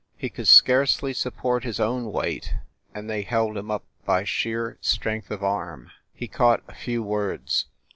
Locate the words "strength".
4.81-5.29